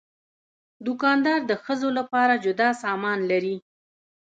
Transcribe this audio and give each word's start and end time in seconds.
دوکاندار 0.85 1.39
د 1.45 1.51
ښځو 1.63 1.89
لپاره 1.99 2.33
جدا 2.45 2.69
سامان 2.83 3.19
لري. 3.31 3.55